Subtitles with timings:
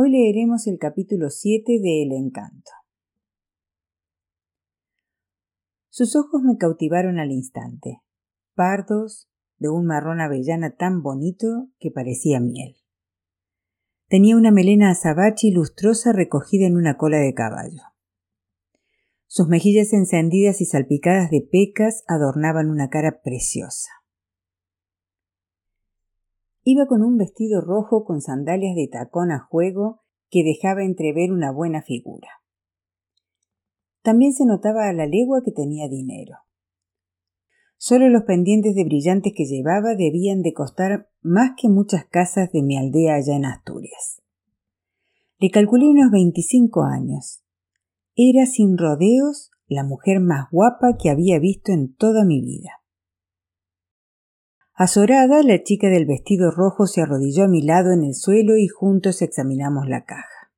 [0.00, 2.70] Hoy leeremos el capítulo 7 de El Encanto.
[5.88, 8.00] Sus ojos me cautivaron al instante,
[8.54, 12.76] pardos, de un marrón avellana tan bonito que parecía miel.
[14.06, 17.82] Tenía una melena azabache lustrosa recogida en una cola de caballo.
[19.26, 23.90] Sus mejillas encendidas y salpicadas de pecas adornaban una cara preciosa.
[26.70, 31.50] Iba con un vestido rojo con sandalias de tacón a juego que dejaba entrever una
[31.50, 32.28] buena figura.
[34.02, 36.36] También se notaba a la legua que tenía dinero.
[37.78, 42.62] Solo los pendientes de brillantes que llevaba debían de costar más que muchas casas de
[42.62, 44.20] mi aldea allá en Asturias.
[45.38, 47.42] Le calculé unos veinticinco años.
[48.14, 52.77] Era sin rodeos la mujer más guapa que había visto en toda mi vida.
[54.80, 58.68] Azorada, la chica del vestido rojo se arrodilló a mi lado en el suelo y
[58.68, 60.52] juntos examinamos la caja.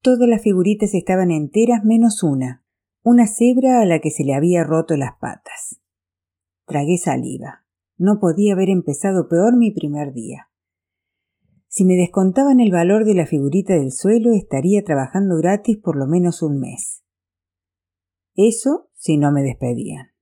[0.00, 2.64] Todas las figuritas estaban enteras menos una,
[3.02, 5.82] una cebra a la que se le había roto las patas.
[6.64, 7.66] Tragué saliva.
[7.98, 10.48] No podía haber empezado peor mi primer día.
[11.68, 16.06] Si me descontaban el valor de la figurita del suelo, estaría trabajando gratis por lo
[16.06, 17.04] menos un mes.
[18.34, 20.13] Eso si no me despedían.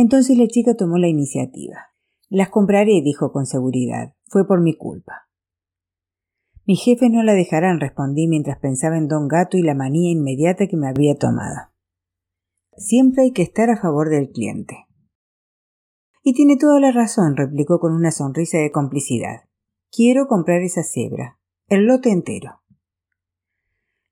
[0.00, 1.88] Entonces la chica tomó la iniciativa.
[2.28, 4.14] Las compraré, dijo con seguridad.
[4.28, 5.28] Fue por mi culpa.
[6.66, 10.68] Mis jefes no la dejarán, respondí mientras pensaba en don Gato y la manía inmediata
[10.68, 11.72] que me había tomado.
[12.76, 14.86] Siempre hay que estar a favor del cliente.
[16.22, 19.48] Y tiene toda la razón, replicó con una sonrisa de complicidad.
[19.90, 22.60] Quiero comprar esa cebra, el lote entero.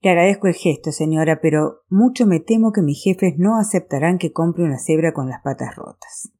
[0.00, 4.32] Le agradezco el gesto, señora, pero mucho me temo que mis jefes no aceptarán que
[4.32, 6.30] compre una cebra con las patas rotas.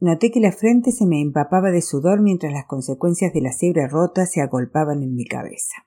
[0.00, 3.88] Noté que la frente se me empapaba de sudor mientras las consecuencias de la cebra
[3.88, 5.86] rota se agolpaban en mi cabeza.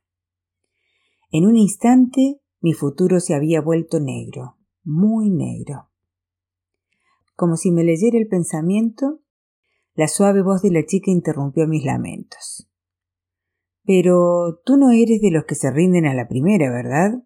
[1.32, 5.90] En un instante mi futuro se había vuelto negro, muy negro.
[7.36, 9.22] Como si me leyera el pensamiento,
[9.94, 12.67] la suave voz de la chica interrumpió mis lamentos.
[13.88, 17.24] Pero tú no eres de los que se rinden a la primera, ¿verdad?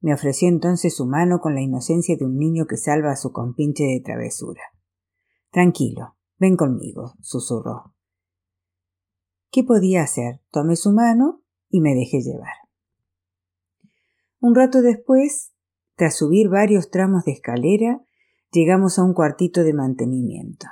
[0.00, 3.30] Me ofreció entonces su mano con la inocencia de un niño que salva a su
[3.30, 4.60] compinche de travesura.
[5.52, 7.94] Tranquilo, ven conmigo, susurró.
[9.52, 10.40] ¿Qué podía hacer?
[10.50, 12.56] Tomé su mano y me dejé llevar.
[14.40, 15.52] Un rato después,
[15.94, 18.00] tras subir varios tramos de escalera,
[18.50, 20.66] llegamos a un cuartito de mantenimiento.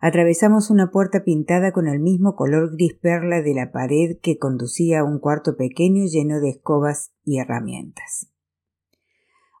[0.00, 5.00] Atravesamos una puerta pintada con el mismo color gris perla de la pared que conducía
[5.00, 8.30] a un cuarto pequeño lleno de escobas y herramientas.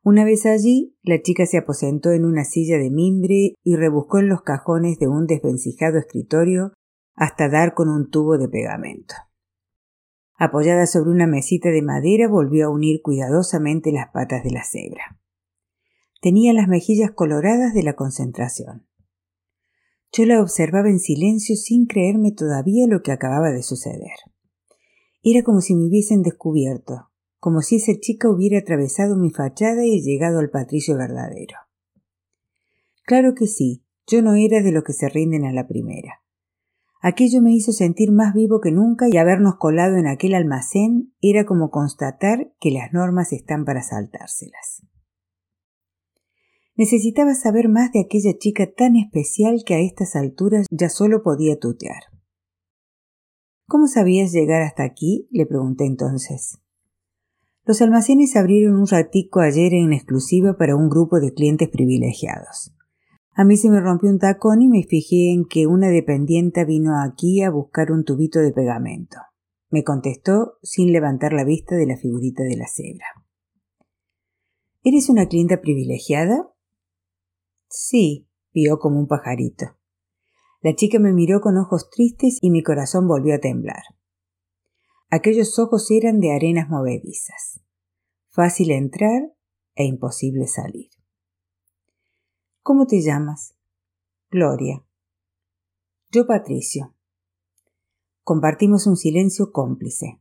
[0.04, 4.28] Una vez allí, la chica se aposentó en una silla de mimbre y rebuscó en
[4.28, 6.72] los cajones de un desvencijado escritorio
[7.14, 9.14] hasta dar con un tubo de pegamento.
[10.36, 15.18] Apoyada sobre una mesita de madera, volvió a unir cuidadosamente las patas de la cebra.
[16.22, 18.87] Tenía las mejillas coloradas de la concentración.
[20.12, 24.16] Yo la observaba en silencio sin creerme todavía lo que acababa de suceder.
[25.22, 30.02] Era como si me hubiesen descubierto, como si esa chica hubiera atravesado mi fachada y
[30.02, 31.56] llegado al patricio verdadero.
[33.04, 36.22] Claro que sí, yo no era de los que se rinden a la primera.
[37.00, 41.46] Aquello me hizo sentir más vivo que nunca y habernos colado en aquel almacén era
[41.46, 44.82] como constatar que las normas están para saltárselas.
[46.78, 51.58] Necesitaba saber más de aquella chica tan especial que a estas alturas ya solo podía
[51.58, 52.04] tutear.
[53.66, 55.26] ¿Cómo sabías llegar hasta aquí?
[55.32, 56.60] le pregunté entonces.
[57.64, 62.72] Los almacenes abrieron un ratico ayer en exclusiva para un grupo de clientes privilegiados.
[63.34, 66.92] A mí se me rompió un tacón y me fijé en que una dependienta vino
[67.02, 69.16] aquí a buscar un tubito de pegamento.
[69.68, 73.06] Me contestó sin levantar la vista de la figurita de la cebra.
[74.84, 76.48] ¿Eres una clienta privilegiada?
[77.68, 79.76] Sí, pió como un pajarito.
[80.60, 83.82] La chica me miró con ojos tristes y mi corazón volvió a temblar.
[85.10, 87.60] Aquellos ojos eran de arenas movedizas.
[88.30, 89.32] Fácil entrar
[89.74, 90.90] e imposible salir.
[92.62, 93.54] ¿Cómo te llamas?
[94.30, 94.84] Gloria.
[96.10, 96.94] Yo Patricio.
[98.22, 100.20] Compartimos un silencio cómplice.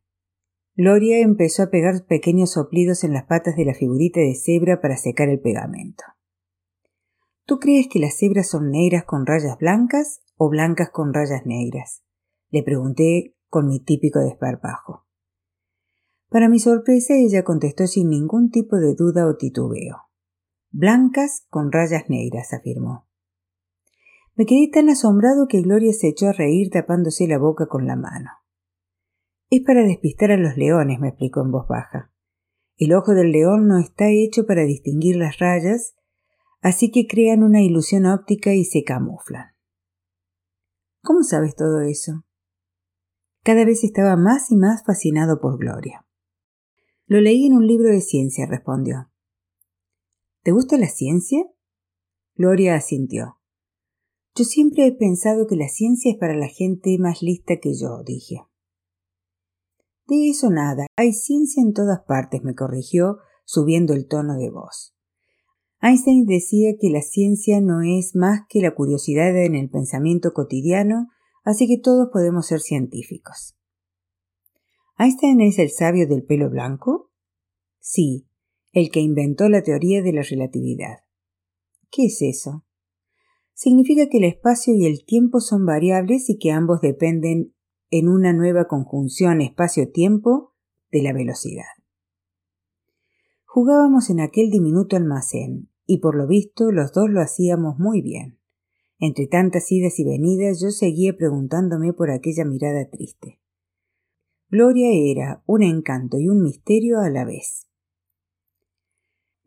[0.75, 4.95] Gloria empezó a pegar pequeños soplidos en las patas de la figurita de cebra para
[4.95, 6.03] secar el pegamento.
[7.47, 12.03] ¿Tú crees que las cebras son negras con rayas blancas o blancas con rayas negras?
[12.49, 15.05] Le pregunté con mi típico desparpajo.
[16.27, 19.95] Para mi sorpresa, ella contestó sin ningún tipo de duda o titubeo.
[20.71, 23.07] Blancas con rayas negras, afirmó.
[24.35, 27.95] Me quedé tan asombrado que Gloria se echó a reír tapándose la boca con la
[27.95, 28.29] mano.
[29.49, 32.11] Es para despistar a los leones, me explicó en voz baja.
[32.75, 35.96] El ojo del león no está hecho para distinguir las rayas,
[36.61, 39.55] así que crean una ilusión óptica y se camuflan.
[41.03, 42.25] ¿Cómo sabes todo eso?
[43.43, 46.05] Cada vez estaba más y más fascinado por Gloria.
[47.05, 49.09] Lo leí en un libro de ciencia, respondió.
[50.43, 51.45] ¿Te gusta la ciencia?
[52.35, 53.39] Gloria asintió.
[54.35, 58.03] Yo siempre he pensado que la ciencia es para la gente más lista que yo,
[58.03, 58.41] dije.
[60.07, 64.96] De eso nada, hay ciencia en todas partes, me corrigió, subiendo el tono de voz.
[65.81, 71.07] Einstein decía que la ciencia no es más que la curiosidad en el pensamiento cotidiano,
[71.43, 73.55] así que todos podemos ser científicos.
[74.97, 77.11] ¿Einstein es el sabio del pelo blanco?
[77.79, 78.27] Sí,
[78.71, 80.97] el que inventó la teoría de la relatividad.
[81.91, 82.65] ¿Qué es eso?
[83.53, 87.55] Significa que el espacio y el tiempo son variables y que ambos dependen
[87.89, 90.53] en una nueva conjunción espacio-tiempo
[90.91, 91.76] de la velocidad.
[93.57, 98.37] Jugábamos en aquel diminuto almacén, y por lo visto los dos lo hacíamos muy bien.
[98.99, 103.41] Entre tantas idas y venidas yo seguía preguntándome por aquella mirada triste.
[104.49, 107.67] Gloria era un encanto y un misterio a la vez.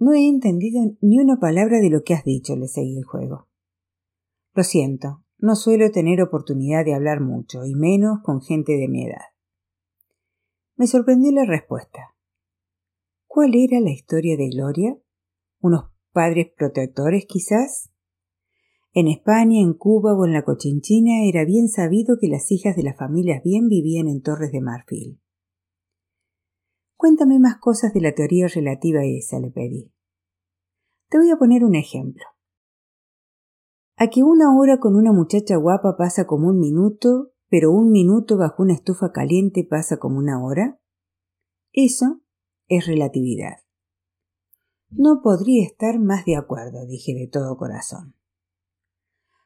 [0.00, 3.46] No he entendido ni una palabra de lo que has dicho, le seguí el juego.
[4.54, 9.06] Lo siento, no suelo tener oportunidad de hablar mucho, y menos con gente de mi
[9.06, 9.26] edad.
[10.74, 12.16] Me sorprendió la respuesta.
[13.32, 14.98] ¿Cuál era la historia de Gloria?
[15.60, 17.88] ¿Unos padres protectores quizás?
[18.92, 22.82] En España, en Cuba o en la Cochinchina era bien sabido que las hijas de
[22.82, 25.20] las familias bien vivían en Torres de Marfil.
[26.96, 29.92] Cuéntame más cosas de la teoría relativa a esa, le pedí.
[31.08, 32.24] Te voy a poner un ejemplo.
[33.94, 38.36] A que una hora con una muchacha guapa pasa como un minuto, pero un minuto
[38.36, 40.80] bajo una estufa caliente pasa como una hora.
[41.72, 42.22] Eso
[42.70, 43.58] es relatividad.
[44.88, 48.14] No podría estar más de acuerdo, dije de todo corazón.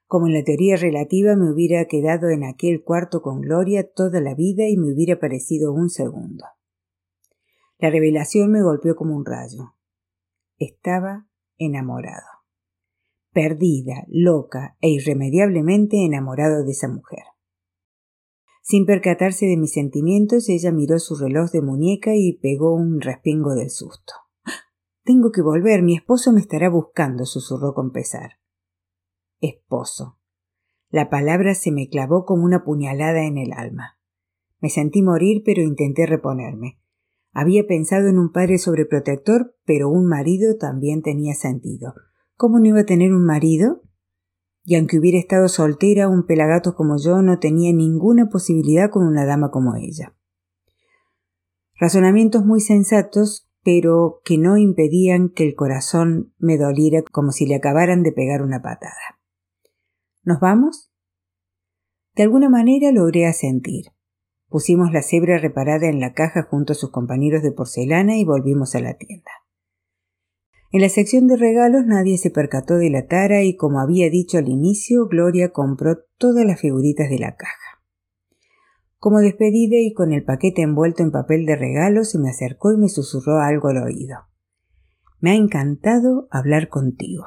[0.07, 4.37] Como en la teoría relativa me hubiera quedado en aquel cuarto con Gloria toda la
[4.37, 6.45] vida y me hubiera parecido un segundo.
[7.79, 9.75] La revelación me golpeó como un rayo.
[10.59, 11.27] Estaba
[11.59, 12.35] enamorado
[13.35, 17.25] perdida, loca e irremediablemente enamorado de esa mujer.
[18.67, 23.55] Sin percatarse de mis sentimientos, ella miró su reloj de muñeca y pegó un respingo
[23.55, 24.15] del susto.
[25.05, 28.39] Tengo que volver, mi esposo me estará buscando, susurró con pesar.
[29.39, 30.19] Esposo.
[30.89, 33.99] La palabra se me clavó como una puñalada en el alma.
[34.61, 36.81] Me sentí morir, pero intenté reponerme.
[37.35, 41.93] Había pensado en un padre sobreprotector, pero un marido también tenía sentido.
[42.35, 43.83] ¿Cómo no iba a tener un marido?
[44.65, 49.27] Y aunque hubiera estado soltera, un pelagato como yo no tenía ninguna posibilidad con una
[49.27, 50.17] dama como ella.
[51.79, 57.57] Razonamientos muy sensatos, pero que no impedían que el corazón me doliera como si le
[57.57, 59.21] acabaran de pegar una patada.
[60.23, 60.91] ¿Nos vamos?
[62.15, 63.87] De alguna manera logré asentir.
[64.49, 68.75] Pusimos la cebra reparada en la caja junto a sus compañeros de porcelana y volvimos
[68.75, 69.31] a la tienda.
[70.75, 74.39] En la sección de regalos nadie se percató de la tara y como había dicho
[74.39, 77.81] al inicio, Gloria compró todas las figuritas de la caja.
[78.99, 82.77] Como despedida y con el paquete envuelto en papel de regalo, se me acercó y
[82.77, 84.17] me susurró algo al oído.
[85.21, 87.23] Me ha encantado hablar contigo.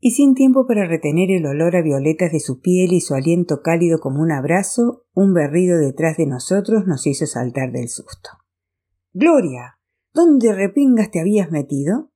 [0.00, 3.62] Y sin tiempo para retener el olor a violetas de su piel y su aliento
[3.62, 8.28] cálido como un abrazo, un berrido detrás de nosotros nos hizo saltar del susto.
[9.14, 9.79] Gloria.
[10.12, 12.10] ¿Dónde repingas te habías metido?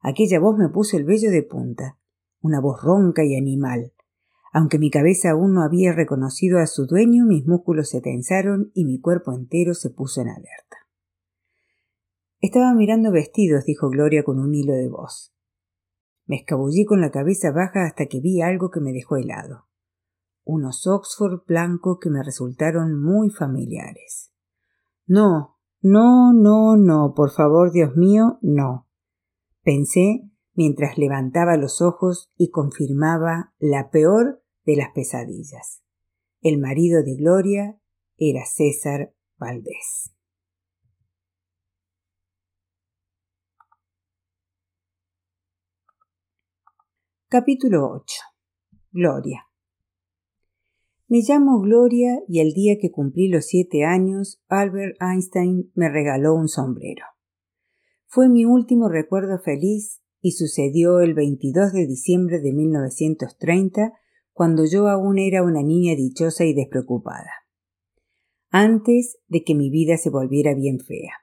[0.00, 1.98] Aquella voz me puso el vello de punta,
[2.40, 3.92] una voz ronca y animal.
[4.52, 8.84] Aunque mi cabeza aún no había reconocido a su dueño, mis músculos se tensaron y
[8.84, 10.76] mi cuerpo entero se puso en alerta.
[12.40, 15.34] Estaba mirando vestidos, dijo Gloria con un hilo de voz.
[16.26, 19.66] Me escabullí con la cabeza baja hasta que vi algo que me dejó helado.
[20.44, 24.32] Unos Oxford blancos que me resultaron muy familiares.
[25.06, 28.86] No, no, no, no, por favor, Dios mío, no.
[29.62, 35.82] Pensé mientras levantaba los ojos y confirmaba la peor de las pesadillas.
[36.42, 37.80] El marido de Gloria
[38.16, 40.14] era César Valdés.
[47.28, 48.04] Capítulo 8.
[48.90, 49.49] Gloria.
[51.10, 56.36] Me llamo Gloria y el día que cumplí los siete años, Albert Einstein me regaló
[56.36, 57.02] un sombrero.
[58.06, 63.92] Fue mi último recuerdo feliz y sucedió el 22 de diciembre de 1930,
[64.32, 67.32] cuando yo aún era una niña dichosa y despreocupada.
[68.52, 71.14] antes de que mi vida se volviera bien fea.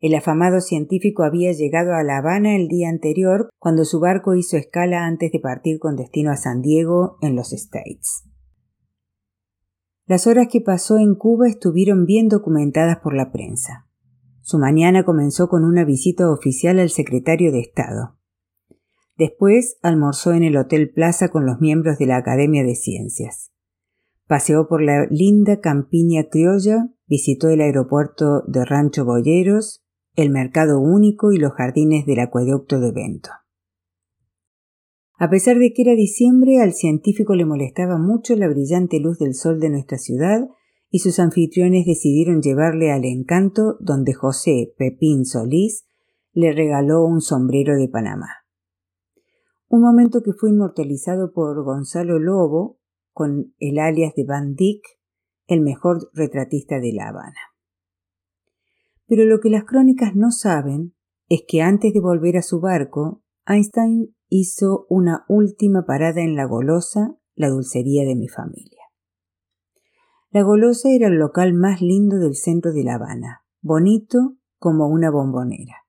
[0.00, 4.58] El afamado científico había llegado a La Habana el día anterior cuando su barco hizo
[4.58, 8.33] escala antes de partir con destino a San Diego en los States.
[10.06, 13.88] Las horas que pasó en Cuba estuvieron bien documentadas por la prensa.
[14.42, 18.18] Su mañana comenzó con una visita oficial al secretario de Estado.
[19.16, 23.50] Después almorzó en el Hotel Plaza con los miembros de la Academia de Ciencias.
[24.26, 31.32] Paseó por la linda campiña criolla, visitó el aeropuerto de Rancho Boyeros, el mercado único
[31.32, 33.30] y los jardines del acueducto de Vento.
[35.16, 39.34] A pesar de que era diciembre, al científico le molestaba mucho la brillante luz del
[39.34, 40.48] sol de nuestra ciudad
[40.90, 45.86] y sus anfitriones decidieron llevarle al encanto donde José Pepín Solís
[46.32, 48.28] le regaló un sombrero de Panamá.
[49.68, 52.80] Un momento que fue inmortalizado por Gonzalo Lobo
[53.12, 54.82] con el alias de Van Dyck,
[55.46, 57.54] el mejor retratista de La Habana.
[59.06, 60.94] Pero lo que las crónicas no saben
[61.28, 66.44] es que antes de volver a su barco, Einstein hizo una última parada en La
[66.44, 68.82] Golosa, la dulcería de mi familia.
[70.30, 75.08] La Golosa era el local más lindo del centro de La Habana, bonito como una
[75.12, 75.86] bombonera.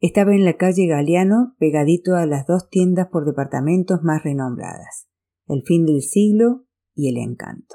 [0.00, 5.08] Estaba en la calle Galeano, pegadito a las dos tiendas por departamentos más renombradas,
[5.46, 7.74] El fin del siglo y El encanto.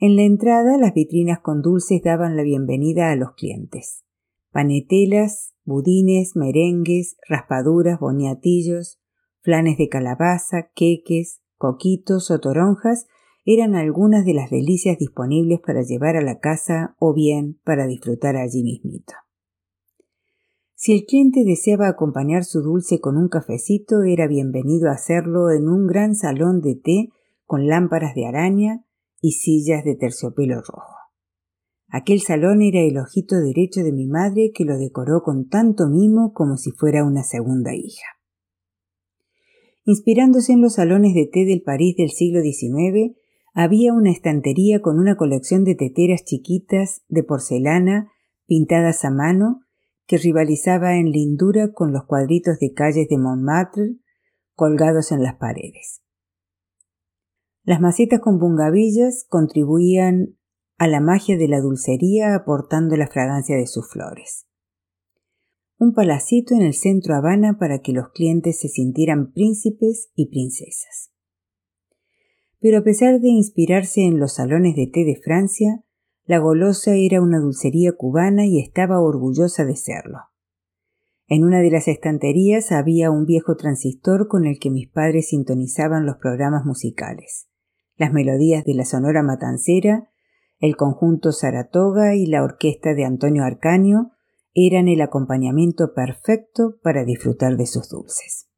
[0.00, 4.02] En la entrada las vitrinas con dulces daban la bienvenida a los clientes.
[4.50, 8.98] Panetelas, budines, merengues, raspaduras, boniatillos,
[9.40, 13.06] flanes de calabaza, queques, coquitos o toronjas
[13.44, 18.36] eran algunas de las delicias disponibles para llevar a la casa o bien para disfrutar
[18.36, 19.14] allí mismito.
[20.74, 25.68] Si el cliente deseaba acompañar su dulce con un cafecito, era bienvenido a hacerlo en
[25.68, 27.08] un gran salón de té
[27.46, 28.84] con lámparas de araña,
[29.20, 30.97] y sillas de terciopelo rojo.
[31.90, 36.34] Aquel salón era el ojito derecho de mi madre que lo decoró con tanto mimo
[36.34, 38.06] como si fuera una segunda hija.
[39.84, 43.16] Inspirándose en los salones de té del París del siglo XIX,
[43.54, 48.12] había una estantería con una colección de teteras chiquitas de porcelana
[48.46, 49.62] pintadas a mano
[50.06, 53.96] que rivalizaba en lindura con los cuadritos de calles de Montmartre
[54.54, 56.02] colgados en las paredes.
[57.62, 60.37] Las macetas con bungavillas contribuían
[60.78, 64.46] a la magia de la dulcería aportando la fragancia de sus flores.
[65.78, 71.10] Un palacito en el centro Habana para que los clientes se sintieran príncipes y princesas.
[72.60, 75.84] Pero a pesar de inspirarse en los salones de té de Francia,
[76.24, 80.18] la golosa era una dulcería cubana y estaba orgullosa de serlo.
[81.26, 86.06] En una de las estanterías había un viejo transistor con el que mis padres sintonizaban
[86.06, 87.48] los programas musicales
[87.98, 90.08] las melodías de la Sonora Matancera,
[90.60, 94.12] el conjunto Saratoga y la orquesta de Antonio Arcaño
[94.54, 98.48] eran el acompañamiento perfecto para disfrutar de sus dulces.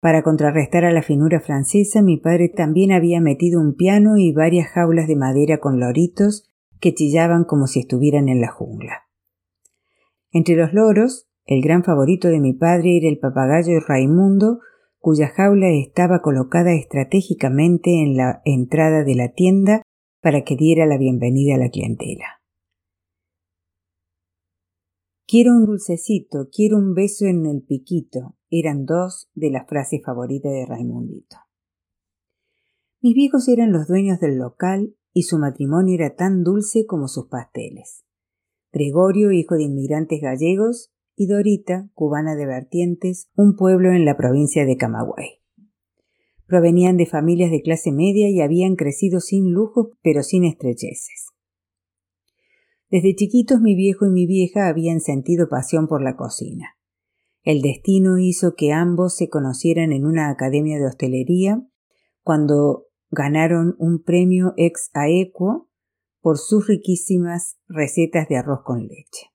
[0.00, 4.68] Para contrarrestar a la finura francesa, mi padre también había metido un piano y varias
[4.68, 6.50] jaulas de madera con loritos
[6.80, 9.04] que chillaban como si estuvieran en la jungla.
[10.30, 14.58] Entre los loros, el gran favorito de mi padre era el papagayo Raimundo,
[14.98, 19.82] cuya jaula estaba colocada estratégicamente en la entrada de la tienda
[20.24, 22.40] para que diera la bienvenida a la clientela.
[25.26, 30.50] Quiero un dulcecito, quiero un beso en el piquito, eran dos de las frases favoritas
[30.50, 31.36] de Raimundito.
[33.02, 37.26] Mis viejos eran los dueños del local y su matrimonio era tan dulce como sus
[37.26, 38.06] pasteles.
[38.72, 44.64] Gregorio, hijo de inmigrantes gallegos, y Dorita, cubana de Vertientes, un pueblo en la provincia
[44.64, 45.43] de Camagüey.
[46.46, 51.28] Provenían de familias de clase media y habían crecido sin lujos pero sin estrecheces.
[52.90, 56.76] Desde chiquitos mi viejo y mi vieja habían sentido pasión por la cocina.
[57.42, 61.62] El destino hizo que ambos se conocieran en una academia de hostelería
[62.22, 65.68] cuando ganaron un premio ex aequo
[66.20, 69.30] por sus riquísimas recetas de arroz con leche.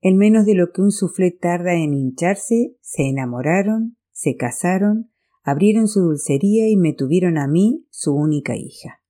[0.00, 5.11] En menos de lo que un soufflé tarda en hincharse, se enamoraron, se casaron,
[5.42, 9.00] abrieron su dulcería y me tuvieron a mí, su única hija.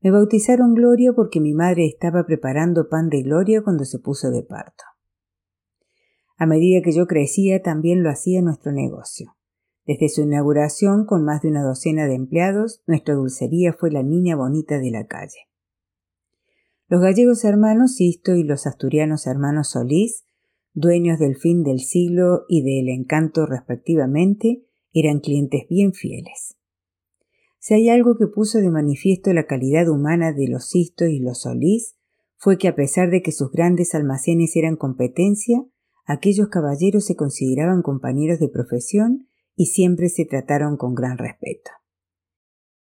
[0.00, 4.42] Me bautizaron Gloria porque mi madre estaba preparando pan de Gloria cuando se puso de
[4.42, 4.84] parto.
[6.36, 9.34] A medida que yo crecía, también lo hacía nuestro negocio.
[9.84, 14.36] Desde su inauguración, con más de una docena de empleados, nuestra dulcería fue la niña
[14.36, 15.48] bonita de la calle.
[16.86, 20.24] Los gallegos hermanos Sisto y los asturianos hermanos Solís,
[20.74, 26.56] dueños del fin del siglo y del encanto respectivamente, eran clientes bien fieles.
[27.58, 31.42] Si hay algo que puso de manifiesto la calidad humana de los Sistos y los
[31.42, 31.96] Solís,
[32.36, 35.64] fue que a pesar de que sus grandes almacenes eran competencia,
[36.06, 41.70] aquellos caballeros se consideraban compañeros de profesión y siempre se trataron con gran respeto.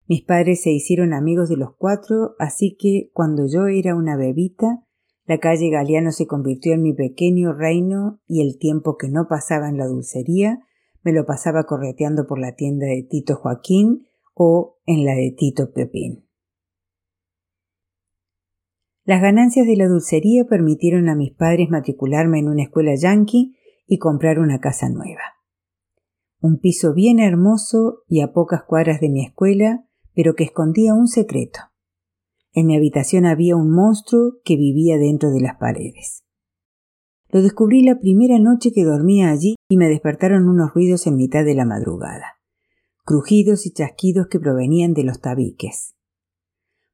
[0.07, 4.83] Mis padres se hicieron amigos de los cuatro, así que cuando yo era una bebita,
[5.25, 9.69] la calle Galeano se convirtió en mi pequeño reino y el tiempo que no pasaba
[9.69, 10.59] en la dulcería
[11.05, 15.71] me lo pasaba correteando por la tienda de Tito Joaquín o en la de Tito
[15.71, 16.27] Pepín.
[19.05, 23.99] Las ganancias de la dulcería permitieron a mis padres matricularme en una escuela yanqui y
[23.99, 25.21] comprar una casa nueva.
[26.41, 29.85] Un piso bien hermoso y a pocas cuadras de mi escuela,
[30.15, 31.59] pero que escondía un secreto.
[32.51, 36.23] En mi habitación había un monstruo que vivía dentro de las paredes.
[37.29, 41.43] Lo descubrí la primera noche que dormía allí y me despertaron unos ruidos en mitad
[41.43, 42.39] de la madrugada,
[43.03, 45.95] crujidos y chasquidos que provenían de los tabiques.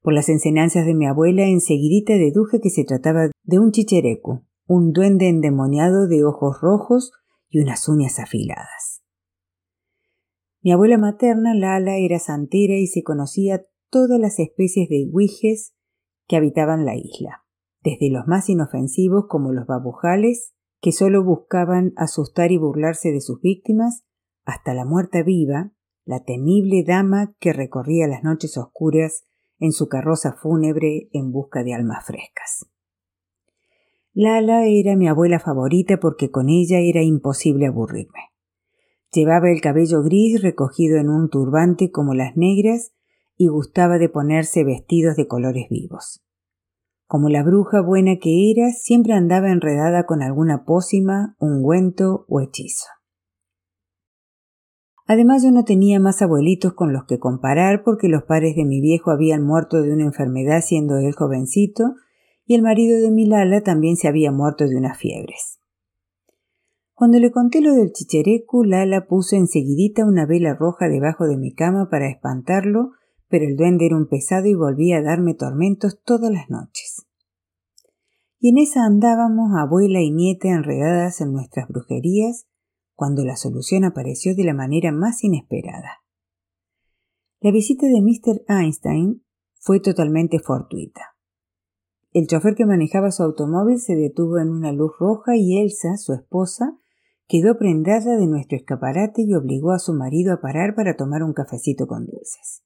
[0.02, 4.94] Por las enseñanzas de mi abuela enseguidita deduje que se trataba de un chicherecu, un
[4.94, 7.12] duende endemoniado de ojos rojos
[7.50, 9.04] y unas uñas afiladas.
[10.64, 15.76] Mi abuela materna, Lala, era santera y se conocía todas las especies de huijes
[16.28, 17.44] que habitaban la isla,
[17.84, 23.40] desde los más inofensivos como los babujales, que solo buscaban asustar y burlarse de sus
[23.40, 24.04] víctimas,
[24.44, 25.72] hasta la muerta viva,
[26.06, 29.26] la temible dama que recorría las noches oscuras
[29.60, 32.66] en su carroza fúnebre en busca de almas frescas.
[34.14, 38.32] Lala era mi abuela favorita porque con ella era imposible aburrirme.
[39.14, 42.94] Llevaba el cabello gris recogido en un turbante como las negras
[43.38, 46.21] y gustaba de ponerse vestidos de colores vivos.
[47.12, 52.86] Como la bruja buena que era, siempre andaba enredada con alguna pócima, ungüento o hechizo.
[55.08, 58.80] Además yo no tenía más abuelitos con los que comparar porque los padres de mi
[58.80, 61.96] viejo habían muerto de una enfermedad siendo él jovencito
[62.46, 65.60] y el marido de mi Lala también se había muerto de unas fiebres.
[66.94, 71.54] Cuando le conté lo del chicherecu, Lala puso enseguidita una vela roja debajo de mi
[71.54, 72.92] cama para espantarlo,
[73.32, 77.08] pero el duende era un pesado y volvía a darme tormentos todas las noches.
[78.40, 82.48] Y en esa andábamos abuela y nieta enredadas en nuestras brujerías,
[82.94, 86.02] cuando la solución apareció de la manera más inesperada.
[87.40, 88.44] La visita de Mr.
[88.48, 89.24] Einstein
[89.60, 91.02] fue totalmente fortuita.
[92.14, 96.14] El chofer que manejaba su automóvil se detuvo en una luz roja y Elsa, su
[96.14, 96.78] esposa,
[97.28, 101.34] quedó prendada de nuestro escaparate y obligó a su marido a parar para tomar un
[101.34, 102.64] cafecito con dulces.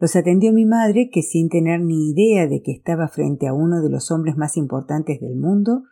[0.00, 3.82] Los atendió mi madre, que sin tener ni idea de que estaba frente a uno
[3.82, 5.82] de los hombres más importantes del mundo,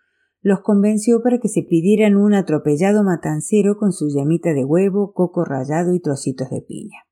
[0.40, 5.44] los convenció para que se pidieran un atropellado matancero con su llamita de huevo, coco
[5.44, 7.04] rallado y trocitos de piña.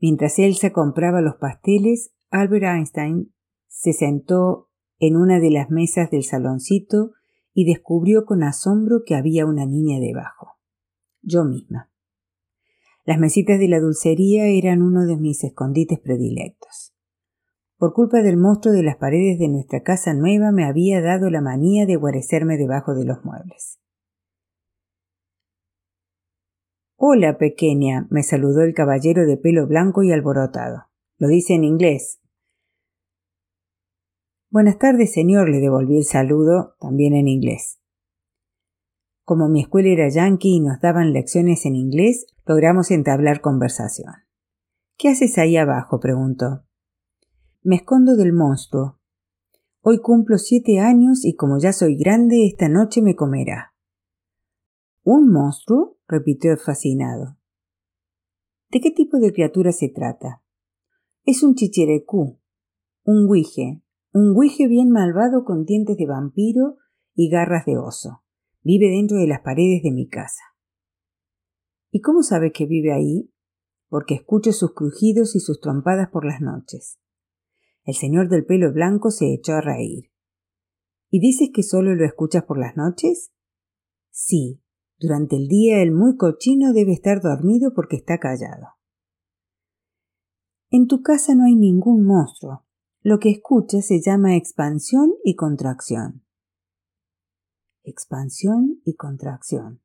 [0.00, 3.34] Mientras Elsa compraba los pasteles, Albert Einstein
[3.66, 4.68] se sentó
[5.00, 7.12] en una de las mesas del saloncito
[7.52, 10.58] y descubrió con asombro que había una niña debajo.
[11.20, 11.90] Yo misma.
[13.06, 16.94] Las mesitas de la dulcería eran uno de mis escondites predilectos.
[17.76, 21.42] Por culpa del monstruo de las paredes de nuestra casa nueva me había dado la
[21.42, 23.78] manía de guarecerme debajo de los muebles.
[26.96, 30.84] Hola, pequeña, me saludó el caballero de pelo blanco y alborotado.
[31.18, 32.20] Lo dice en inglés.
[34.48, 37.80] Buenas tardes, señor, le devolví el saludo, también en inglés.
[39.24, 44.12] Como mi escuela era yankee y nos daban lecciones en inglés, logramos entablar conversación.
[44.98, 45.98] ¿Qué haces ahí abajo?
[45.98, 46.64] preguntó.
[47.62, 49.00] Me escondo del monstruo.
[49.80, 53.74] Hoy cumplo siete años y como ya soy grande, esta noche me comerá.
[55.02, 55.98] ¿Un monstruo?
[56.06, 57.38] repitió fascinado.
[58.70, 60.42] ¿De qué tipo de criatura se trata?
[61.24, 62.40] Es un chicherecú,
[63.04, 63.82] un guije,
[64.12, 66.76] un guije bien malvado con dientes de vampiro
[67.14, 68.23] y garras de oso.
[68.64, 70.42] Vive dentro de las paredes de mi casa.
[71.90, 73.30] ¿Y cómo sabe que vive ahí?
[73.90, 76.98] Porque escucho sus crujidos y sus trompadas por las noches.
[77.84, 80.10] El señor del pelo blanco se echó a reír.
[81.10, 83.32] ¿Y dices que solo lo escuchas por las noches?
[84.10, 84.62] Sí,
[84.98, 88.68] durante el día el muy cochino debe estar dormido porque está callado.
[90.70, 92.64] En tu casa no hay ningún monstruo.
[93.02, 96.24] Lo que escuchas se llama expansión y contracción.
[97.84, 99.82] Expansión y contracción.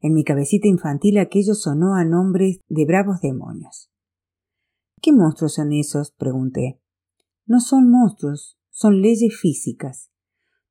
[0.00, 3.90] En mi cabecita infantil aquello sonó a nombres de bravos demonios.
[5.02, 6.12] ¿Qué monstruos son esos?
[6.12, 6.80] pregunté.
[7.46, 10.10] No son monstruos, son leyes físicas.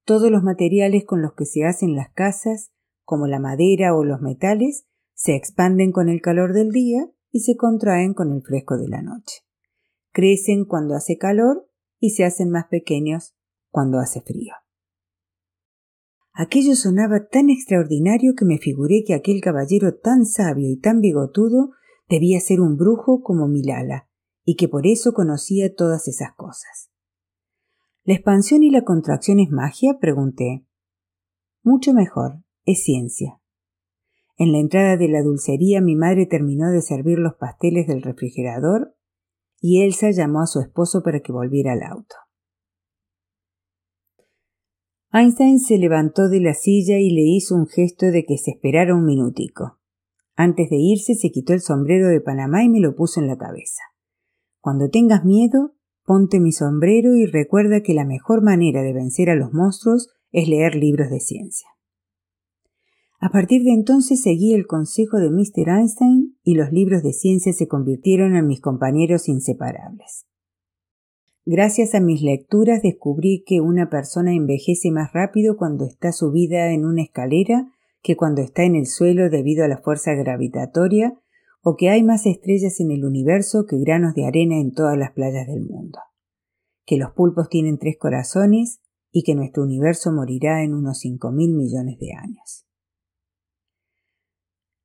[0.05, 2.71] Todos los materiales con los que se hacen las casas,
[3.03, 7.57] como la madera o los metales, se expanden con el calor del día y se
[7.57, 9.41] contraen con el fresco de la noche.
[10.11, 13.35] Crecen cuando hace calor y se hacen más pequeños
[13.69, 14.53] cuando hace frío.
[16.41, 21.71] Aquello sonaba tan extraordinario que me figuré que aquel caballero tan sabio y tan bigotudo
[22.07, 24.07] debía ser un brujo como Milala,
[24.45, 26.91] y que por eso conocía todas esas cosas.
[28.05, 29.97] ¿La expansión y la contracción es magia?
[29.99, 30.65] pregunté.
[31.61, 33.41] Mucho mejor, es ciencia.
[34.37, 38.95] En la entrada de la dulcería mi madre terminó de servir los pasteles del refrigerador
[39.59, 42.15] y Elsa llamó a su esposo para que volviera al auto.
[45.11, 48.93] Einstein se levantó de la silla y le hizo un gesto de que se esperara
[48.93, 49.79] un minutico.
[50.35, 53.35] Antes de irse se quitó el sombrero de Panamá y me lo puso en la
[53.35, 53.81] cabeza.
[54.59, 55.73] Cuando tengas miedo,
[56.05, 60.47] ponte mi sombrero y recuerda que la mejor manera de vencer a los monstruos es
[60.47, 61.69] leer libros de ciencia.
[63.19, 65.69] A partir de entonces seguí el consejo de Mr.
[65.69, 70.28] Einstein y los libros de ciencia se convirtieron en mis compañeros inseparables.
[71.51, 76.85] Gracias a mis lecturas descubrí que una persona envejece más rápido cuando está subida en
[76.85, 81.19] una escalera que cuando está en el suelo debido a la fuerza gravitatoria
[81.63, 85.11] o que hay más estrellas en el universo que granos de arena en todas las
[85.13, 85.97] playas del mundo,
[86.85, 88.79] que los pulpos tienen tres corazones
[89.11, 92.67] y que nuestro universo morirá en unos cinco mil millones de años.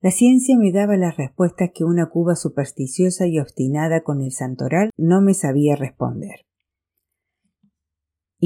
[0.00, 4.88] La ciencia me daba las respuestas que una Cuba supersticiosa y obstinada con el santoral
[4.96, 6.46] no me sabía responder.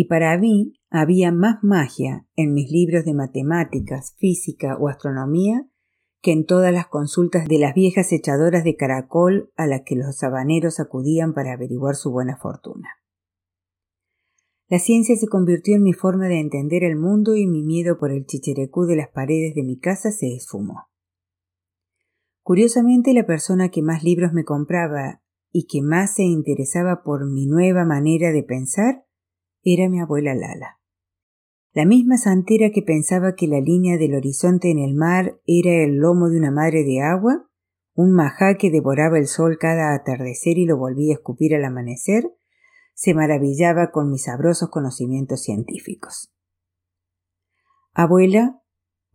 [0.01, 5.69] Y para mí había más magia en mis libros de matemáticas, física o astronomía
[6.23, 10.17] que en todas las consultas de las viejas echadoras de caracol a las que los
[10.17, 12.91] sabaneros acudían para averiguar su buena fortuna.
[14.69, 18.13] La ciencia se convirtió en mi forma de entender el mundo y mi miedo por
[18.13, 20.87] el chicherecú de las paredes de mi casa se esfumó.
[22.45, 27.49] Curiosamente, la persona que más libros me compraba y que más se interesaba por mi
[27.49, 29.08] nueva manera de pensar
[29.75, 30.79] era mi abuela Lala.
[31.73, 35.97] La misma santera que pensaba que la línea del horizonte en el mar era el
[35.97, 37.49] lomo de una madre de agua,
[37.95, 42.25] un majá que devoraba el sol cada atardecer y lo volvía a escupir al amanecer,
[42.95, 46.33] se maravillaba con mis sabrosos conocimientos científicos.
[47.93, 48.63] Abuela,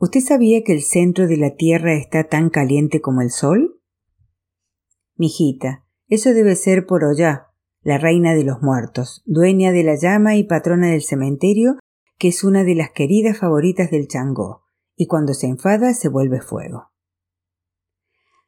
[0.03, 3.79] ¿Usted sabía que el centro de la Tierra está tan caliente como el Sol?
[5.15, 7.52] Mijita, eso debe ser por Ollá,
[7.83, 11.77] la reina de los muertos, dueña de la llama y patrona del cementerio,
[12.17, 14.63] que es una de las queridas favoritas del Changó,
[14.95, 16.91] y cuando se enfada se vuelve fuego.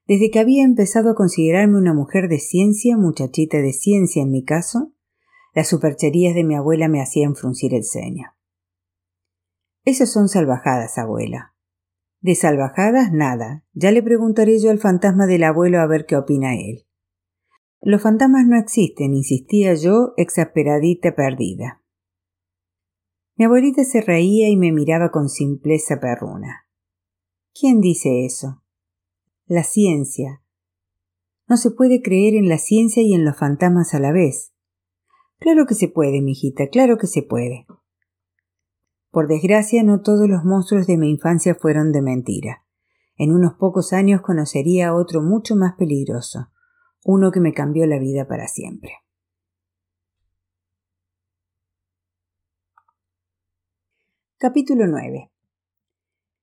[0.08, 4.43] Desde que había empezado a considerarme una mujer de ciencia, muchachita de ciencia en mi
[4.45, 4.93] caso,
[5.54, 8.36] las supercherías de mi abuela me hacían fruncir el ceño.
[9.84, 11.56] Esas son salvajadas, abuela.
[12.21, 13.65] De salvajadas, nada.
[13.74, 16.85] Ya le preguntaré yo al fantasma del abuelo a ver qué opina él.
[17.88, 21.84] Los fantasmas no existen, insistía yo, exasperadita perdida.
[23.36, 26.65] Mi abuelita se reía y me miraba con simpleza perruna.
[27.54, 28.63] ¿Quién dice eso?
[29.45, 30.41] La ciencia.
[31.48, 34.52] No se puede creer en la ciencia y en los fantasmas a la vez.
[35.38, 37.67] Claro que se puede, mijita, claro que se puede.
[39.12, 42.65] Por desgracia, no todos los monstruos de mi infancia fueron de mentira.
[43.15, 46.50] En unos pocos años conocería a otro mucho más peligroso,
[47.08, 48.94] uno que me cambió la vida para siempre.
[54.38, 55.32] Capítulo 9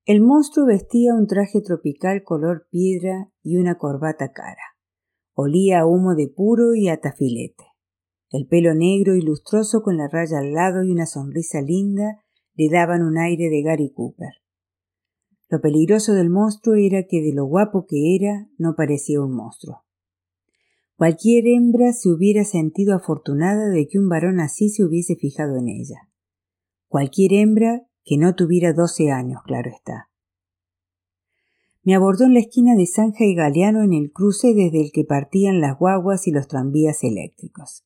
[0.04, 4.76] El monstruo vestía un traje tropical color piedra y una corbata cara.
[5.34, 7.64] Olía a humo de puro y a tafilete.
[8.30, 12.22] El pelo negro y lustroso con la raya al lado y una sonrisa linda
[12.54, 14.34] le daban un aire de Gary Cooper.
[15.48, 19.82] Lo peligroso del monstruo era que de lo guapo que era no parecía un monstruo.
[21.02, 25.66] Cualquier hembra se hubiera sentido afortunada de que un varón así se hubiese fijado en
[25.66, 26.08] ella.
[26.86, 30.10] Cualquier hembra que no tuviera doce años, claro está.
[31.82, 35.04] Me abordó en la esquina de Zanja y Galeano en el cruce desde el que
[35.04, 37.84] partían las guaguas y los tranvías eléctricos.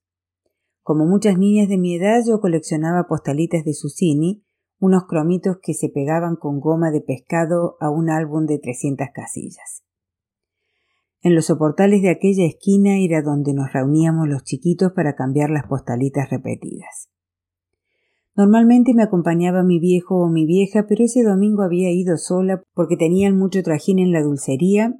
[0.83, 4.45] Como muchas niñas de mi edad, yo coleccionaba postalitas de Susini
[4.79, 9.86] unos cromitos que se pegaban con goma de pescado a un álbum de trescientas casillas.
[11.27, 15.67] En los soportales de aquella esquina era donde nos reuníamos los chiquitos para cambiar las
[15.67, 17.11] postalitas repetidas.
[18.37, 22.97] Normalmente me acompañaba mi viejo o mi vieja, pero ese domingo había ido sola porque
[22.97, 24.95] tenían mucho trajín en la dulcería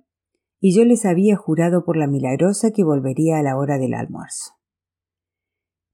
[0.59, 4.55] y yo les había jurado por la milagrosa que volvería a la hora del almuerzo.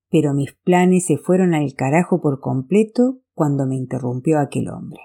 [0.09, 5.01] Pero mis planes se fueron al carajo por completo cuando me interrumpió aquel hombre.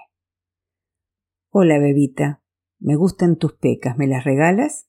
[1.50, 2.42] Hola, bebita.
[2.78, 3.98] Me gustan tus pecas.
[3.98, 4.87] ¿Me las regalas?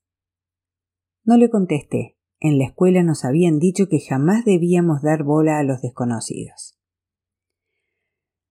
[1.29, 2.17] No le contesté.
[2.39, 6.75] En la escuela nos habían dicho que jamás debíamos dar bola a los desconocidos.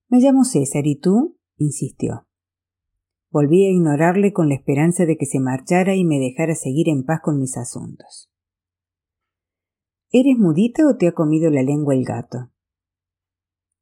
[0.09, 2.29] Me llamo César y tú, insistió.
[3.33, 7.05] Volví a ignorarle con la esperanza de que se marchara y me dejara seguir en
[7.05, 8.31] paz con mis asuntos.
[10.13, 12.53] ¿Eres mudita o te ha comido la lengua el gato?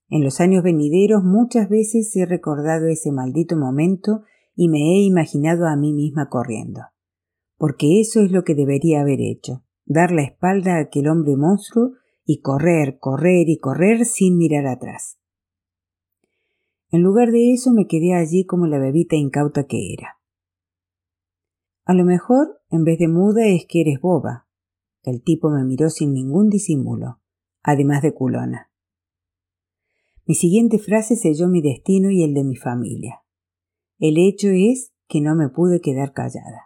[0.08, 4.22] En los años venideros muchas veces he recordado ese maldito momento
[4.54, 6.80] y me he imaginado a mí misma corriendo.
[7.56, 11.92] Porque eso es lo que debería haber hecho, dar la espalda a aquel hombre monstruo
[12.24, 15.18] y correr, correr y correr sin mirar atrás.
[16.90, 20.18] En lugar de eso me quedé allí como la bebita incauta que era.
[21.84, 24.48] A lo mejor, en vez de muda, es que eres boba.
[25.02, 27.20] El tipo me miró sin ningún disimulo,
[27.62, 28.72] además de culona.
[30.26, 33.22] Mi siguiente frase selló mi destino y el de mi familia.
[33.98, 36.65] El hecho es que no me pude quedar callada.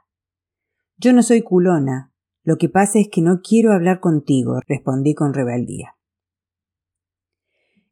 [1.02, 2.12] Yo no soy culona.
[2.42, 5.96] Lo que pasa es que no quiero hablar contigo, respondí con rebeldía.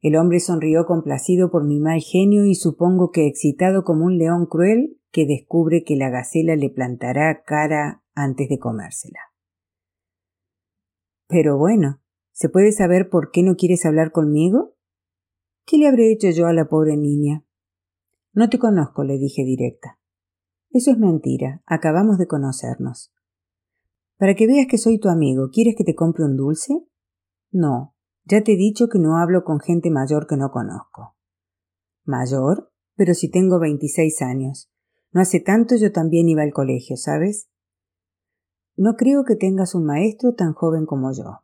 [0.02, 4.44] El hombre sonrió complacido por mi mal genio y supongo que excitado como un león
[4.44, 9.20] cruel que descubre que la gacela le plantará cara antes de comérsela.
[11.28, 14.76] Pero bueno, ¿se puede saber por qué no quieres hablar conmigo?
[15.64, 17.42] ¿Qué le habré hecho yo a la pobre niña?
[18.34, 19.98] No te conozco, le dije directa.
[20.70, 23.12] Eso es mentira, acabamos de conocernos.
[24.18, 26.87] Para que veas que soy tu amigo, ¿quieres que te compre un dulce?
[27.50, 31.16] No, ya te he dicho que no hablo con gente mayor que no conozco.
[32.04, 32.70] ¿Mayor?
[32.96, 34.70] Pero si tengo veintiséis años.
[35.12, 37.48] No hace tanto yo también iba al colegio, ¿sabes?
[38.76, 41.40] No creo que tengas un maestro tan joven como yo.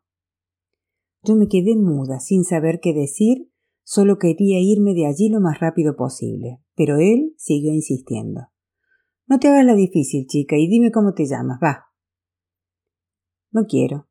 [1.23, 3.51] Yo me quedé muda, sin saber qué decir,
[3.83, 8.49] solo quería irme de allí lo más rápido posible, pero él siguió insistiendo.
[9.27, 11.87] No te hagas la difícil, chica, y dime cómo te llamas, va.
[13.51, 14.09] No quiero.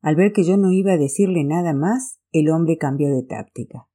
[0.00, 3.88] Al ver que yo no iba a decirle nada más, el hombre cambió de táctica.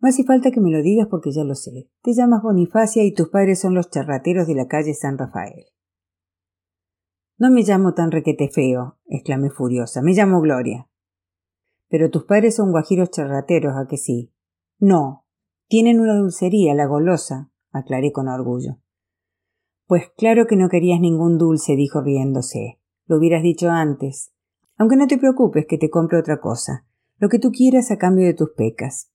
[0.00, 1.88] No hace falta que me lo digas porque ya lo sé.
[2.02, 5.66] Te llamas Bonifacia y tus padres son los charrateros de la calle San Rafael.
[7.38, 10.02] No me llamo tan requete feo, exclamé furiosa.
[10.02, 10.88] Me llamo Gloria.
[11.88, 14.34] Pero tus padres son guajiros charrateros, ¿a que sí?
[14.78, 15.24] No.
[15.68, 18.81] Tienen una dulcería, la golosa, aclaré con orgullo.
[19.92, 22.78] Pues claro que no querías ningún dulce, dijo riéndose.
[23.04, 24.32] Lo hubieras dicho antes.
[24.78, 26.86] Aunque no te preocupes que te compre otra cosa,
[27.18, 29.12] lo que tú quieras a cambio de tus pecas.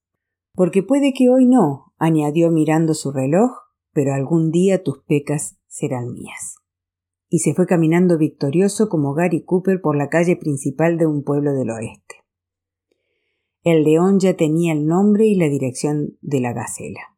[0.53, 3.49] Porque puede que hoy no, añadió mirando su reloj,
[3.91, 6.57] pero algún día tus pecas serán mías.
[7.27, 11.53] Y se fue caminando victorioso como Gary Cooper por la calle principal de un pueblo
[11.53, 12.17] del oeste.
[13.63, 17.16] El león ya tenía el nombre y la dirección de la gacela.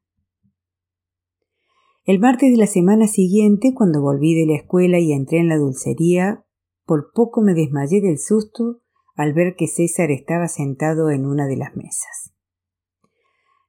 [2.09, 5.57] El martes de la semana siguiente, cuando volví de la escuela y entré en la
[5.57, 6.43] dulcería,
[6.87, 8.81] por poco me desmayé del susto
[9.15, 12.33] al ver que César estaba sentado en una de las mesas.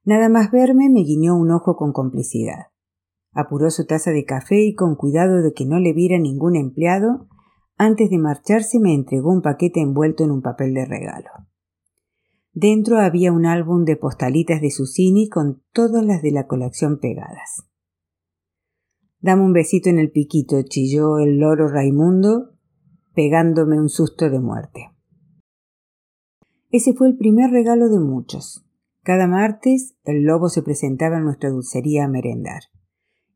[0.03, 2.69] Nada más verme me guiñó un ojo con complicidad.
[3.31, 7.27] Apuró su taza de café y con cuidado de que no le viera ningún empleado,
[7.77, 11.29] antes de marcharse me entregó un paquete envuelto en un papel de regalo.
[12.53, 17.70] Dentro había un álbum de postalitas de Susini con todas las de la colección pegadas.
[19.21, 22.55] Dame un besito en el piquito, chilló el loro Raimundo,
[23.13, 24.89] pegándome un susto de muerte.
[26.71, 28.65] Ese fue el primer regalo de muchos.
[29.03, 32.63] Cada martes el lobo se presentaba en nuestra dulcería a merendar,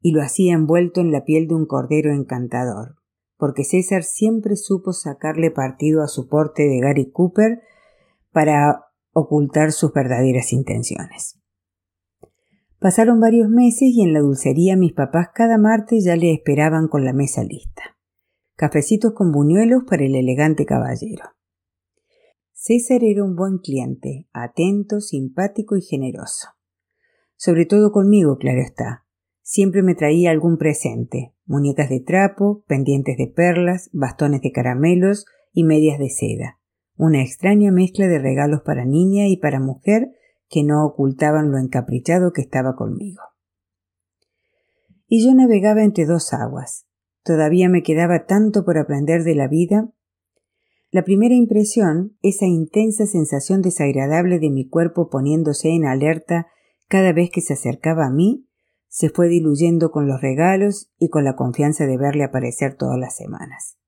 [0.01, 2.95] y lo hacía envuelto en la piel de un cordero encantador,
[3.37, 7.61] porque César siempre supo sacarle partido a su porte de Gary Cooper
[8.31, 11.39] para ocultar sus verdaderas intenciones.
[12.85, 17.03] Pasaron varios meses y en la dulcería mis papás cada martes ya le esperaban con
[17.03, 17.81] la mesa lista
[18.55, 21.23] cafecitos con buñuelos para el elegante caballero.
[22.53, 26.49] César era un buen cliente, atento, simpático y generoso.
[27.35, 29.07] Sobre todo conmigo, claro está.
[29.41, 35.63] Siempre me traía algún presente, muñecas de trapo, pendientes de perlas, bastones de caramelos y
[35.63, 36.59] medias de seda.
[36.95, 40.11] Una extraña mezcla de regalos para niña y para mujer
[40.49, 43.21] que no ocultaban lo encaprichado que estaba conmigo.
[45.07, 46.85] Y yo navegaba entre dos aguas,
[47.25, 49.91] Todavía me quedaba tanto por aprender de la vida.
[50.91, 56.45] La primera impresión, esa intensa sensación desagradable de mi cuerpo poniéndose en alerta
[56.87, 58.47] cada vez que se acercaba a mí,
[58.89, 63.15] se fue diluyendo con los regalos y con la confianza de verle aparecer todas las
[63.15, 63.79] semanas.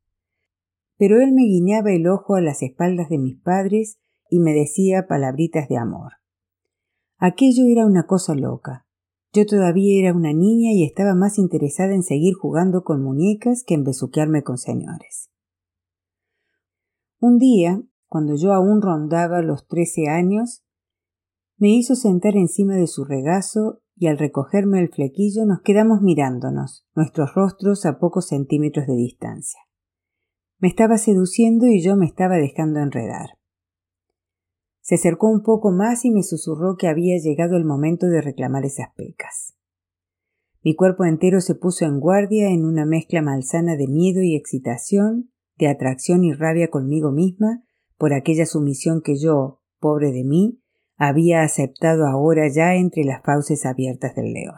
[0.98, 4.00] Pero él me guiñaba el ojo a las espaldas de mis padres
[4.32, 6.14] y me decía palabritas de amor.
[7.20, 8.86] Aquello era una cosa loca.
[9.34, 13.74] Yo todavía era una niña y estaba más interesada en seguir jugando con muñecas que
[13.74, 15.32] en besuquearme con señores.
[17.20, 20.64] Un día, cuando yo aún rondaba los trece años,
[21.58, 26.86] me hizo sentar encima de su regazo y al recogerme el flequillo nos quedamos mirándonos,
[26.96, 29.60] nuestros rostros a pocos centímetros de distancia.
[30.60, 33.37] Me estaba seduciendo y yo me estaba dejando enredar.
[34.88, 38.64] Se acercó un poco más y me susurró que había llegado el momento de reclamar
[38.64, 39.54] esas pecas.
[40.64, 45.30] Mi cuerpo entero se puso en guardia en una mezcla malsana de miedo y excitación,
[45.58, 47.66] de atracción y rabia conmigo misma
[47.98, 50.62] por aquella sumisión que yo, pobre de mí,
[50.96, 54.56] había aceptado ahora ya entre las fauces abiertas del león.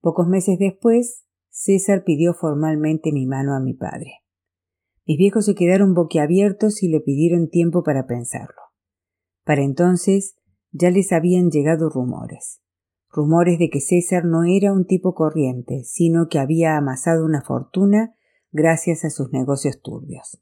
[0.00, 4.21] Pocos meses después, César pidió formalmente mi mano a mi padre.
[5.06, 8.60] Mis viejos se quedaron boquiabiertos y le pidieron tiempo para pensarlo.
[9.44, 10.36] Para entonces
[10.70, 12.60] ya les habían llegado rumores.
[13.10, 18.14] Rumores de que César no era un tipo corriente, sino que había amasado una fortuna
[18.52, 20.40] gracias a sus negocios turbios.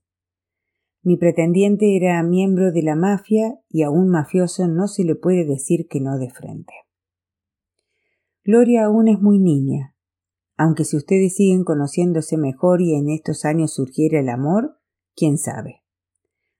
[1.02, 5.46] Mi pretendiente era miembro de la mafia y a un mafioso no se le puede
[5.46, 6.74] decir que no de frente.
[8.44, 9.94] Gloria aún es muy niña,
[10.62, 14.76] aunque si ustedes siguen conociéndose mejor y en estos años surgiera el amor,
[15.16, 15.84] quién sabe,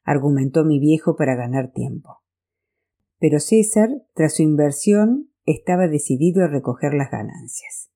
[0.05, 2.23] argumentó mi viejo para ganar tiempo.
[3.19, 7.91] Pero César, tras su inversión, estaba decidido a recoger las ganancias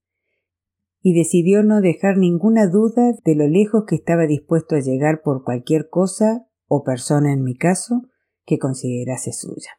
[1.00, 5.42] y decidió no dejar ninguna duda de lo lejos que estaba dispuesto a llegar por
[5.42, 8.02] cualquier cosa o persona en mi caso
[8.44, 9.70] que considerase suya.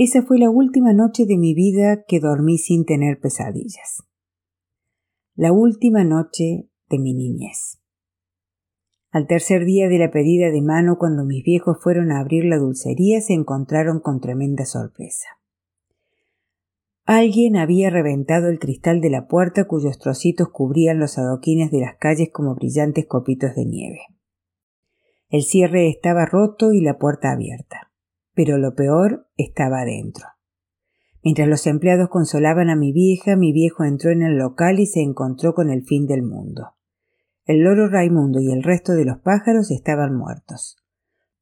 [0.00, 4.04] Esa fue la última noche de mi vida que dormí sin tener pesadillas.
[5.34, 7.80] La última noche de mi niñez.
[9.10, 12.58] Al tercer día de la pedida de mano, cuando mis viejos fueron a abrir la
[12.58, 15.26] dulcería, se encontraron con tremenda sorpresa.
[17.04, 21.96] Alguien había reventado el cristal de la puerta cuyos trocitos cubrían los adoquines de las
[21.96, 24.00] calles como brillantes copitos de nieve.
[25.28, 27.87] El cierre estaba roto y la puerta abierta.
[28.38, 30.24] Pero lo peor estaba adentro.
[31.24, 35.00] Mientras los empleados consolaban a mi vieja, mi viejo entró en el local y se
[35.00, 36.76] encontró con el fin del mundo.
[37.46, 40.76] El loro Raimundo y el resto de los pájaros estaban muertos.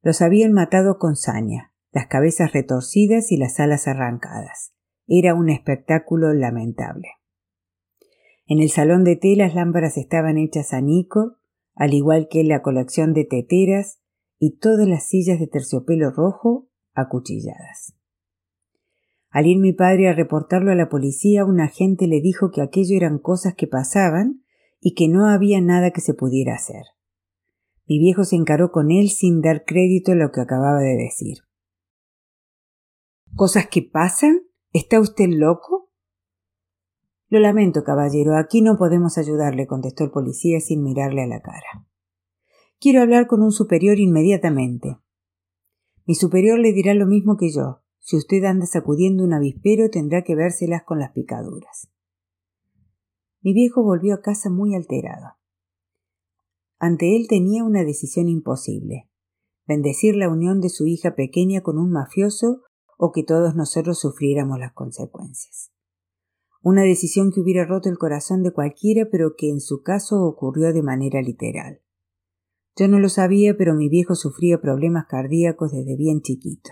[0.01, 4.73] Los habían matado con saña, las cabezas retorcidas y las alas arrancadas.
[5.05, 7.09] Era un espectáculo lamentable.
[8.47, 11.35] En el salón de té las lámparas estaban hechas a Nico,
[11.75, 14.01] al igual que la colección de teteras
[14.39, 17.93] y todas las sillas de terciopelo rojo acuchilladas.
[19.29, 22.95] Al ir mi padre a reportarlo a la policía, un agente le dijo que aquello
[22.97, 24.43] eran cosas que pasaban
[24.79, 26.83] y que no había nada que se pudiera hacer.
[27.87, 31.37] Mi viejo se encaró con él sin dar crédito a lo que acababa de decir.
[33.35, 34.41] ¿Cosas que pasan?
[34.73, 35.91] ¿Está usted loco?
[37.29, 41.85] Lo lamento, caballero, aquí no podemos ayudarle, contestó el policía sin mirarle a la cara.
[42.79, 44.97] Quiero hablar con un superior inmediatamente.
[46.07, 47.83] Mi superior le dirá lo mismo que yo.
[47.99, 51.89] Si usted anda sacudiendo un avispero, tendrá que vérselas con las picaduras.
[53.41, 55.35] Mi viejo volvió a casa muy alterado.
[56.79, 59.09] Ante él tenía una decisión imposible
[59.67, 62.61] bendecir la unión de su hija pequeña con un mafioso
[62.97, 65.71] o que todos nosotros sufriéramos las consecuencias.
[66.63, 70.73] Una decisión que hubiera roto el corazón de cualquiera, pero que en su caso ocurrió
[70.73, 71.81] de manera literal.
[72.77, 76.69] Yo no lo sabía, pero mi viejo sufría problemas cardíacos desde bien chiquito.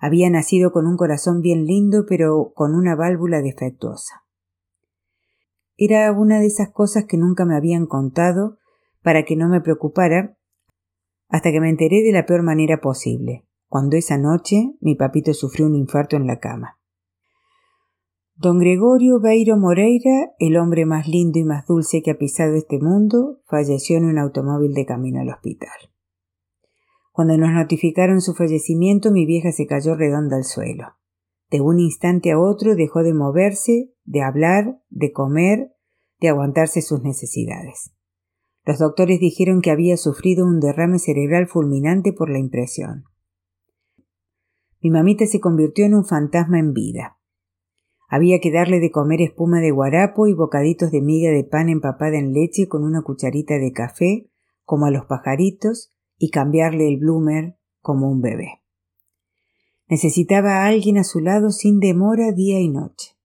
[0.00, 4.24] Había nacido con un corazón bien lindo, pero con una válvula defectuosa.
[5.76, 8.58] Era una de esas cosas que nunca me habían contado
[9.02, 10.36] para que no me preocupara
[11.28, 15.66] hasta que me enteré de la peor manera posible cuando esa noche mi papito sufrió
[15.66, 16.77] un infarto en la cama.
[18.40, 22.78] Don Gregorio Beiro Moreira, el hombre más lindo y más dulce que ha pisado este
[22.78, 25.76] mundo, falleció en un automóvil de camino al hospital.
[27.10, 30.84] Cuando nos notificaron su fallecimiento, mi vieja se cayó redonda al suelo.
[31.50, 35.72] De un instante a otro dejó de moverse, de hablar, de comer,
[36.20, 37.92] de aguantarse sus necesidades.
[38.64, 43.02] Los doctores dijeron que había sufrido un derrame cerebral fulminante por la impresión.
[44.80, 47.17] Mi mamita se convirtió en un fantasma en vida.
[48.08, 52.18] Había que darle de comer espuma de guarapo y bocaditos de miga de pan empapada
[52.18, 54.30] en leche con una cucharita de café,
[54.64, 58.62] como a los pajaritos, y cambiarle el bloomer como un bebé.
[59.88, 63.16] Necesitaba a alguien a su lado sin demora día y noche.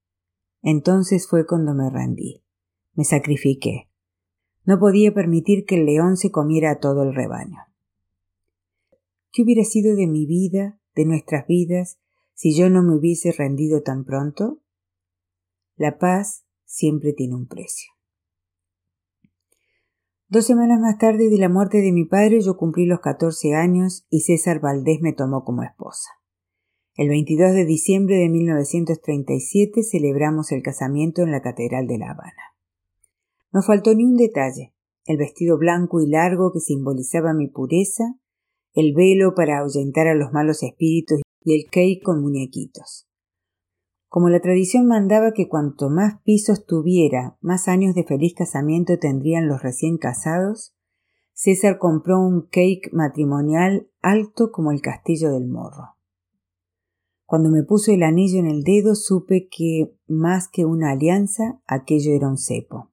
[0.61, 2.43] Entonces fue cuando me rendí.
[2.93, 3.89] Me sacrifiqué.
[4.65, 7.59] No podía permitir que el león se comiera a todo el rebaño.
[9.31, 11.99] ¿Qué hubiera sido de mi vida de nuestras vidas
[12.33, 14.62] si yo no me hubiese rendido tan pronto?
[15.75, 17.91] La paz siempre tiene un precio.
[20.27, 24.05] Dos semanas más tarde de la muerte de mi padre yo cumplí los 14 años
[24.11, 26.09] y César Valdés me tomó como esposa.
[26.95, 32.53] El 22 de diciembre de 1937 celebramos el casamiento en la Catedral de La Habana.
[33.51, 38.19] No faltó ni un detalle, el vestido blanco y largo que simbolizaba mi pureza,
[38.73, 43.07] el velo para ahuyentar a los malos espíritus y el cake con muñequitos.
[44.13, 49.47] Como la tradición mandaba que cuanto más pisos tuviera, más años de feliz casamiento tendrían
[49.47, 50.75] los recién casados,
[51.33, 55.95] César compró un cake matrimonial alto como el castillo del morro.
[57.25, 62.11] Cuando me puso el anillo en el dedo supe que, más que una alianza, aquello
[62.13, 62.91] era un cepo.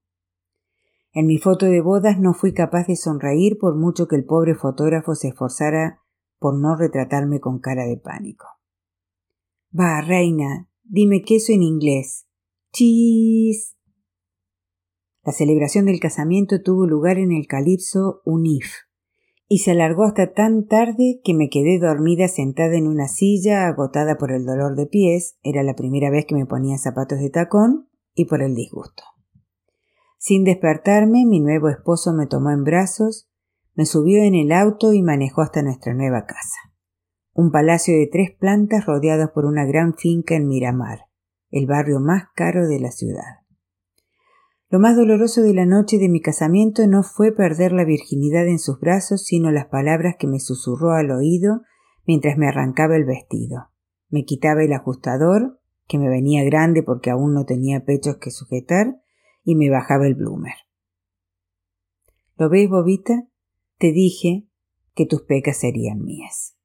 [1.13, 4.55] En mi foto de bodas no fui capaz de sonreír por mucho que el pobre
[4.55, 6.01] fotógrafo se esforzara
[6.39, 8.47] por no retratarme con cara de pánico.
[9.79, 12.27] Va, reina, dime queso en inglés.
[12.73, 13.77] Cheese.
[15.23, 18.73] La celebración del casamiento tuvo lugar en el calipso Unif
[19.47, 24.17] y se alargó hasta tan tarde que me quedé dormida sentada en una silla agotada
[24.17, 27.89] por el dolor de pies, era la primera vez que me ponía zapatos de tacón,
[28.15, 29.03] y por el disgusto.
[30.19, 33.29] Sin despertarme, mi nuevo esposo me tomó en brazos,
[33.75, 36.70] me subió en el auto y manejó hasta nuestra nueva casa.
[37.33, 41.07] Un palacio de tres plantas rodeado por una gran finca en Miramar,
[41.51, 43.41] el barrio más caro de la ciudad.
[44.69, 48.61] Lo más doloroso de la noche de mi casamiento no fue perder la virginidad en
[48.61, 51.63] sus brazos, sino las palabras que me susurró al oído
[52.07, 53.71] mientras me arrancaba el vestido.
[54.09, 59.01] Me quitaba el ajustador, que me venía grande porque aún no tenía pechos que sujetar,
[59.43, 60.55] y me bajaba el bloomer.
[62.37, 63.27] ¿Lo ves, Bobita?
[63.79, 64.49] Te dije
[64.95, 66.60] que tus pecas serían mías.